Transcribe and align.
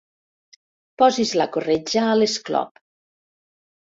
Posis 1.01 1.33
la 1.41 1.47
corretja 1.57 2.05
a 2.13 2.17
l'esclop. 2.21 2.83